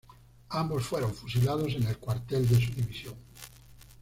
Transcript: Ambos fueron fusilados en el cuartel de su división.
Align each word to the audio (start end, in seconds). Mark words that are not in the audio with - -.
Ambos 0.49 0.87
fueron 0.87 1.13
fusilados 1.13 1.73
en 1.73 1.83
el 1.83 1.95
cuartel 1.99 2.47
de 2.49 2.55
su 2.59 2.73
división. 2.73 3.13